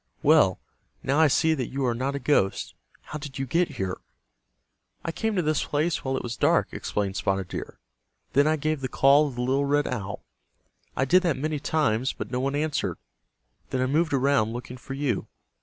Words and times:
"Well, 0.23 0.59
now 1.03 1.19
I 1.19 1.27
see 1.27 1.53
that 1.53 1.67
you 1.69 1.85
are 1.85 1.93
not 1.93 2.15
a 2.15 2.19
ghost. 2.19 2.73
How 3.03 3.19
did 3.19 3.37
you 3.37 3.45
get 3.45 3.73
here?" 3.77 3.99
"I 5.05 5.11
came 5.11 5.35
to 5.35 5.43
this 5.43 5.63
place 5.63 6.03
while 6.03 6.17
it 6.17 6.23
was 6.23 6.35
dark," 6.35 6.69
explained 6.71 7.17
Spotted 7.17 7.49
Deer. 7.49 7.77
"Then 8.33 8.47
I 8.47 8.55
gave 8.55 8.81
the 8.81 8.87
call 8.87 9.27
of 9.27 9.35
the 9.35 9.41
little 9.41 9.65
red 9.65 9.85
owl. 9.85 10.23
I 10.97 11.05
did 11.05 11.21
that 11.21 11.37
many 11.37 11.59
times, 11.59 12.13
but 12.13 12.31
no 12.31 12.39
one 12.39 12.55
answered. 12.55 12.97
Then 13.69 13.79
I 13.79 13.85
moved 13.85 14.11
around 14.13 14.53
looking 14.53 14.77
for 14.77 14.95
you. 14.95 15.27